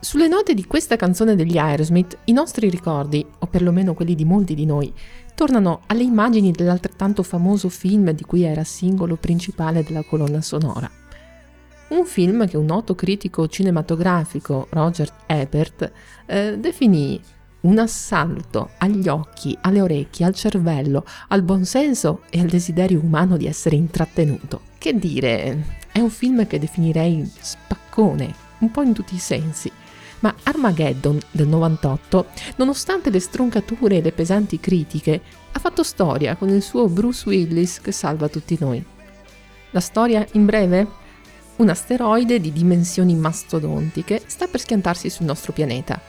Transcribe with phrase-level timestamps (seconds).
[0.00, 4.56] Sulle note di questa canzone degli Aerosmith, i nostri ricordi, o perlomeno quelli di molti
[4.56, 4.92] di noi,
[5.36, 10.90] tornano alle immagini dell'altrettanto famoso film di cui era singolo principale della colonna sonora.
[11.90, 15.92] Un film che un noto critico cinematografico, Roger Ebert,
[16.26, 17.20] eh, definì
[17.60, 23.46] un assalto agli occhi, alle orecchie, al cervello, al buonsenso e al desiderio umano di
[23.46, 24.62] essere intrattenuto.
[24.78, 29.70] Che dire, è un film che definirei spaccone, un po' in tutti i sensi.
[30.20, 35.20] Ma Armageddon del 98, nonostante le stroncature e le pesanti critiche,
[35.52, 38.84] ha fatto storia con il suo Bruce Willis che salva tutti noi.
[39.70, 40.86] La storia in breve?
[41.56, 46.00] Un asteroide di dimensioni mastodontiche sta per schiantarsi sul nostro pianeta.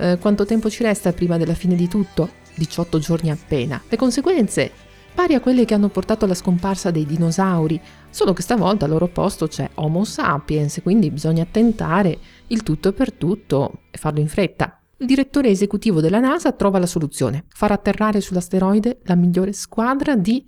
[0.00, 2.30] Eh, quanto tempo ci resta prima della fine di tutto?
[2.54, 3.82] 18 giorni appena.
[3.86, 4.70] Le conseguenze?
[5.12, 9.08] Pari a quelle che hanno portato alla scomparsa dei dinosauri, solo che stavolta al loro
[9.08, 14.80] posto c'è Homo sapiens, quindi bisogna tentare il tutto per tutto e farlo in fretta.
[14.96, 20.46] Il direttore esecutivo della NASA trova la soluzione, far atterrare sull'asteroide la migliore squadra di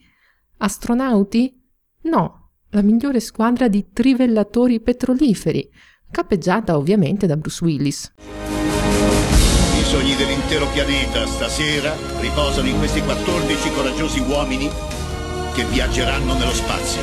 [0.59, 1.61] astronauti?
[2.03, 5.71] No, la migliore squadra di trivellatori petroliferi,
[6.11, 8.13] cappeggiata ovviamente da Bruce Willis.
[9.93, 14.67] Sogni dell'intero pianeta stasera riposano in questi 14 coraggiosi uomini
[15.53, 17.03] che viaggeranno nello spazio.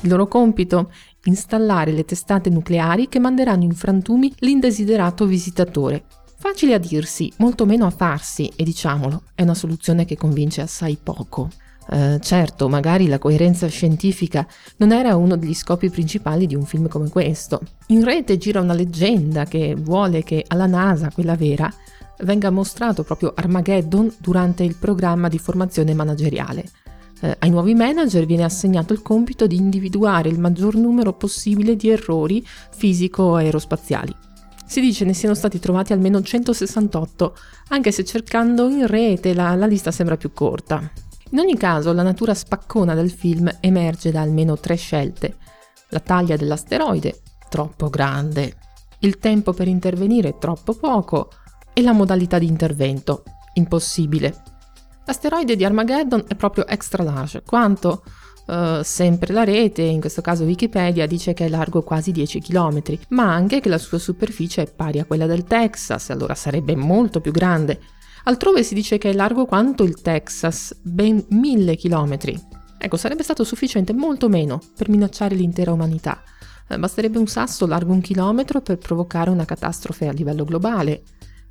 [0.00, 0.90] Il loro compito?
[1.24, 6.04] Installare le testate nucleari che manderanno in frantumi l'indesiderato visitatore.
[6.38, 10.96] Facile a dirsi, molto meno a farsi, e diciamolo, è una soluzione che convince assai
[11.00, 11.50] poco.
[11.88, 14.46] Eh, certo, magari la coerenza scientifica
[14.78, 17.60] non era uno degli scopi principali di un film come questo.
[17.88, 21.72] In rete gira una leggenda che vuole che alla NASA, quella vera,
[22.20, 26.64] venga mostrato proprio Armageddon durante il programma di formazione manageriale.
[27.20, 31.88] Eh, ai nuovi manager viene assegnato il compito di individuare il maggior numero possibile di
[31.88, 34.14] errori fisico-aerospaziali.
[34.66, 37.36] Si dice ne siano stati trovati almeno 168,
[37.68, 40.90] anche se cercando in rete la, la lista sembra più corta.
[41.30, 45.36] In ogni caso, la natura spaccona del film emerge da almeno tre scelte.
[45.88, 48.56] La taglia dell'asteroide, troppo grande,
[49.00, 51.30] il tempo per intervenire, troppo poco,
[51.72, 53.22] e la modalità di intervento,
[53.54, 54.42] impossibile.
[55.04, 58.02] L'asteroide di Armageddon è proprio extra large, quanto
[58.46, 62.80] Uh, sempre la rete, in questo caso Wikipedia, dice che è largo quasi 10 km,
[63.08, 67.20] ma anche che la sua superficie è pari a quella del Texas, allora sarebbe molto
[67.20, 67.80] più grande.
[68.28, 72.36] Altrove si dice che è largo quanto il Texas, ben mille chilometri.
[72.76, 76.24] Ecco, sarebbe stato sufficiente molto meno per minacciare l'intera umanità.
[76.66, 81.04] Eh, basterebbe un sasso largo un chilometro per provocare una catastrofe a livello globale.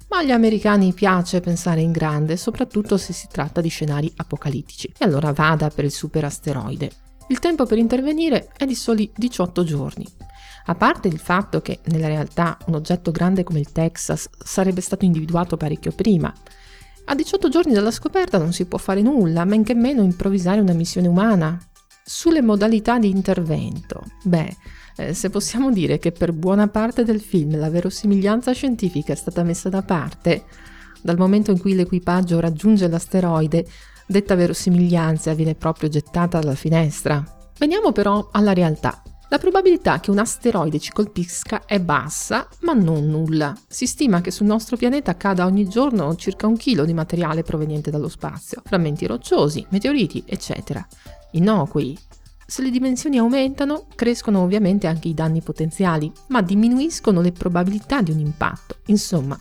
[0.10, 4.88] Ma agli americani piace pensare in grande, soprattutto se si tratta di scenari apocalittici.
[4.98, 6.92] E allora vada per il superasteroide.
[7.30, 10.06] Il tempo per intervenire è di soli 18 giorni.
[10.66, 15.06] A parte il fatto che nella realtà un oggetto grande come il Texas sarebbe stato
[15.06, 16.34] individuato parecchio prima,
[17.06, 20.74] a 18 giorni dalla scoperta non si può fare nulla, men che meno improvvisare una
[20.74, 21.60] missione umana.
[22.04, 24.56] Sulle modalità di intervento, beh,
[24.98, 29.44] eh, se possiamo dire che per buona parte del film la verosimiglianza scientifica è stata
[29.44, 30.46] messa da parte,
[31.02, 33.66] dal momento in cui l'equipaggio raggiunge l'asteroide,
[34.08, 37.24] detta verosimiglianza viene proprio gettata dalla finestra.
[37.58, 39.02] Veniamo però alla realtà.
[39.30, 43.58] La probabilità che un asteroide ci colpisca è bassa, ma non nulla.
[43.68, 47.90] Si stima che sul nostro pianeta cada ogni giorno circa un chilo di materiale proveniente
[47.90, 50.86] dallo spazio, frammenti rocciosi, meteoriti, eccetera.
[51.32, 51.98] Innocui.
[52.46, 58.12] Se le dimensioni aumentano, crescono ovviamente anche i danni potenziali, ma diminuiscono le probabilità di
[58.12, 58.78] un impatto.
[58.86, 59.40] Insomma,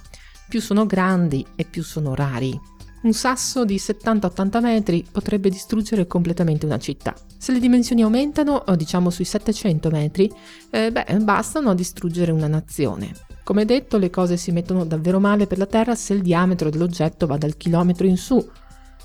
[0.49, 2.59] più sono grandi e più sono rari.
[3.05, 7.15] Un sasso di 70-80 metri potrebbe distruggere completamente una città.
[7.37, 10.33] Se le dimensioni aumentano, diciamo sui 700 metri,
[10.71, 13.13] eh, beh, bastano a distruggere una nazione.
[13.45, 17.27] Come detto, le cose si mettono davvero male per la Terra se il diametro dell'oggetto
[17.27, 18.43] va dal chilometro in su,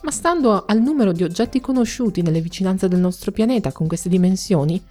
[0.04, 4.82] ma stando al numero di oggetti conosciuti nelle vicinanze del nostro pianeta con queste dimensioni,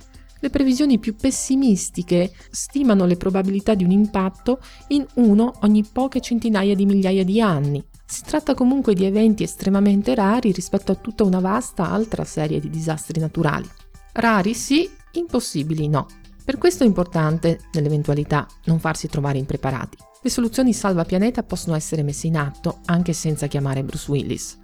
[0.41, 6.75] le previsioni più pessimistiche stimano le probabilità di un impatto in uno ogni poche centinaia
[6.75, 11.41] di migliaia di anni, si tratta comunque di eventi estremamente rari rispetto a tutta una
[11.41, 13.69] vasta altra serie di disastri naturali.
[14.13, 16.07] Rari sì, impossibili no.
[16.43, 19.99] Per questo è importante, nell'eventualità, non farsi trovare impreparati.
[20.23, 24.59] Le soluzioni salva pianeta possono essere messe in atto anche senza chiamare Bruce Willis.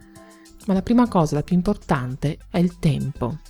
[0.67, 3.41] Ma la prima cosa, la più importante, è il tempo.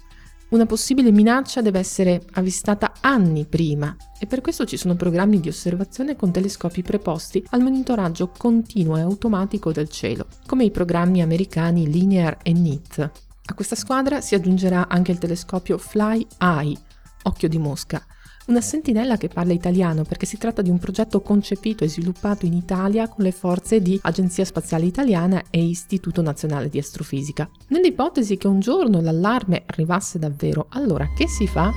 [0.50, 5.48] Una possibile minaccia deve essere avvistata anni prima e per questo ci sono programmi di
[5.48, 11.90] osservazione con telescopi preposti al monitoraggio continuo e automatico del cielo, come i programmi americani
[11.90, 13.10] Linear e NIT.
[13.46, 16.78] A questa squadra si aggiungerà anche il telescopio Fly Eye,
[17.24, 18.04] occhio di mosca,
[18.46, 22.52] una sentinella che parla italiano perché si tratta di un progetto concepito e sviluppato in
[22.52, 27.48] Italia con le forze di Agenzia Spaziale Italiana e Istituto Nazionale di Astrofisica.
[27.68, 31.72] Nell'ipotesi che un giorno l'allarme arrivasse davvero, allora che si fa?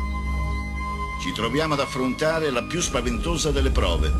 [1.21, 4.11] Ci troviamo ad affrontare la più spaventosa delle prove.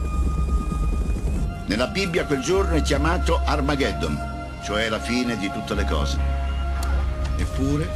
[1.68, 4.18] Nella Bibbia quel giorno è chiamato Armageddon,
[4.64, 6.18] cioè la fine di tutte le cose.
[7.36, 7.88] Eppure,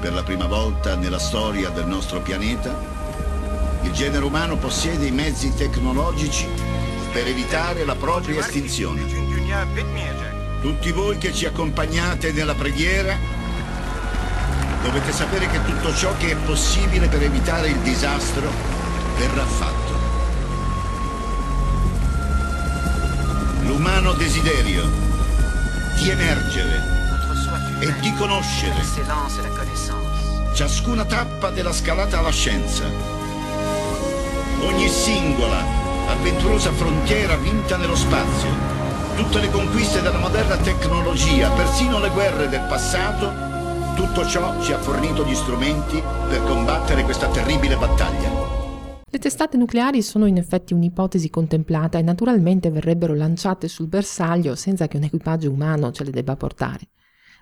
[0.00, 2.91] per la prima volta nella storia del nostro pianeta,
[3.82, 6.46] il genere umano possiede i mezzi tecnologici
[7.12, 9.04] per evitare la propria estinzione.
[10.60, 13.16] Tutti voi che ci accompagnate nella preghiera
[14.82, 18.50] dovete sapere che tutto ciò che è possibile per evitare il disastro
[19.16, 19.80] verrà fatto.
[23.66, 24.88] L'umano desiderio
[25.96, 27.00] di emergere
[27.80, 28.74] e di conoscere
[30.54, 33.21] ciascuna tappa della scalata alla scienza
[34.62, 35.64] ogni singola,
[36.08, 38.48] avventurosa frontiera vinta nello spazio,
[39.16, 43.50] tutte le conquiste della moderna tecnologia, persino le guerre del passato,
[43.94, 48.30] tutto ciò ci ha fornito gli strumenti per combattere questa terribile battaglia.
[49.10, 54.88] Le testate nucleari sono in effetti un'ipotesi contemplata e naturalmente verrebbero lanciate sul bersaglio senza
[54.88, 56.88] che un equipaggio umano ce le debba portare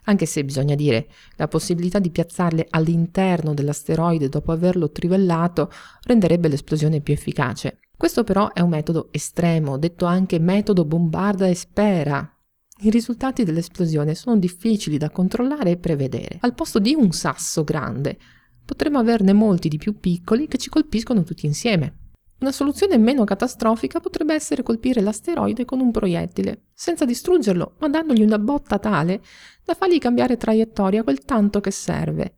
[0.05, 5.71] anche se bisogna dire la possibilità di piazzarle all'interno dell'asteroide dopo averlo trivellato
[6.05, 7.79] renderebbe l'esplosione più efficace.
[7.97, 12.35] Questo però è un metodo estremo, detto anche metodo bombarda e spera.
[12.83, 16.39] I risultati dell'esplosione sono difficili da controllare e prevedere.
[16.41, 18.19] Al posto di un sasso grande,
[18.65, 22.10] potremmo averne molti di più piccoli che ci colpiscono tutti insieme.
[22.41, 28.23] Una soluzione meno catastrofica potrebbe essere colpire l'asteroide con un proiettile, senza distruggerlo, ma dandogli
[28.23, 29.23] una botta tale
[29.63, 32.37] da fargli cambiare traiettoria quel tanto che serve.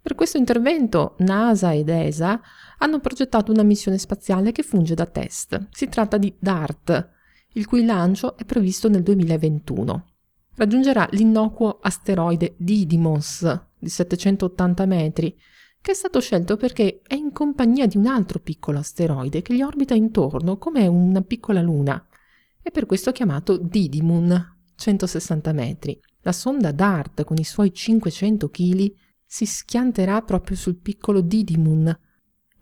[0.00, 2.40] Per questo intervento NASA ed ESA
[2.78, 5.66] hanno progettato una missione spaziale che funge da test.
[5.72, 7.10] Si tratta di DART,
[7.54, 10.06] il cui lancio è previsto nel 2021.
[10.54, 15.36] Raggiungerà l'innocuo asteroide Didymos di 780 metri
[15.82, 19.62] che è stato scelto perché è in compagnia di un altro piccolo asteroide che gli
[19.62, 22.06] orbita intorno come una piccola luna.
[22.62, 25.98] È per questo chiamato Didymoon, 160 metri.
[26.22, 28.92] La sonda DART con i suoi 500 kg
[29.24, 31.98] si schianterà proprio sul piccolo Didymoon.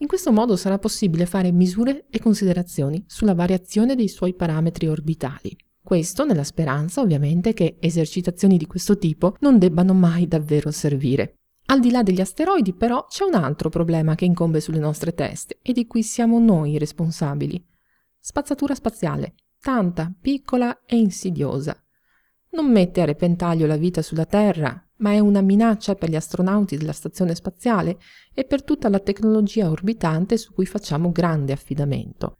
[0.00, 5.56] In questo modo sarà possibile fare misure e considerazioni sulla variazione dei suoi parametri orbitali.
[5.82, 11.37] Questo nella speranza ovviamente che esercitazioni di questo tipo non debbano mai davvero servire.
[11.70, 15.58] Al di là degli asteroidi, però, c'è un altro problema che incombe sulle nostre teste
[15.60, 17.62] e di cui siamo noi responsabili.
[18.18, 21.76] Spazzatura spaziale, tanta, piccola e insidiosa.
[22.52, 26.78] Non mette a repentaglio la vita sulla Terra, ma è una minaccia per gli astronauti
[26.78, 27.98] della stazione spaziale
[28.32, 32.38] e per tutta la tecnologia orbitante su cui facciamo grande affidamento.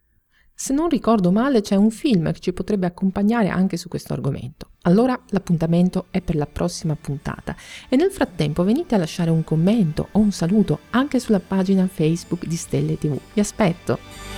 [0.61, 4.71] Se non ricordo male c'è un film che ci potrebbe accompagnare anche su questo argomento.
[4.81, 7.55] Allora l'appuntamento è per la prossima puntata
[7.87, 12.45] e nel frattempo venite a lasciare un commento o un saluto anche sulla pagina Facebook
[12.45, 13.17] di Stelle TV.
[13.33, 14.28] Vi aspetto!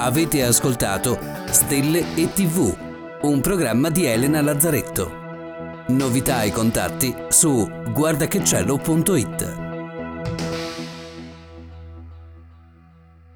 [0.00, 2.72] Avete ascoltato Stelle e TV,
[3.22, 5.10] un programma di Elena Lazzaretto.
[5.88, 9.67] Novità e contatti su guardachecielo.it.